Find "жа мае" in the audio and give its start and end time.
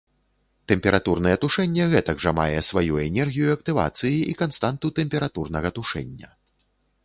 2.25-2.57